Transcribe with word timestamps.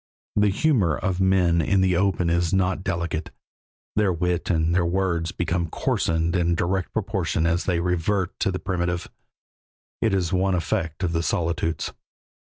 The 0.35 0.49
humor 0.49 0.97
of 0.97 1.21
men 1.21 1.61
in 1.61 1.81
the 1.81 1.95
open 1.95 2.27
is 2.31 2.51
not 2.55 2.83
delicate; 2.83 3.29
their 3.95 4.11
wit 4.11 4.49
and 4.49 4.73
their 4.73 4.83
words 4.83 5.31
become 5.31 5.69
coarsened 5.69 6.35
in 6.35 6.55
direct 6.55 6.91
proportion 6.91 7.45
as 7.45 7.65
they 7.65 7.79
revert 7.79 8.39
to 8.39 8.49
the 8.51 8.57
primitive; 8.57 9.09
it 10.01 10.15
is 10.15 10.33
one 10.33 10.55
effect 10.55 11.03
of 11.03 11.11
the 11.11 11.21
solitudes. 11.21 11.93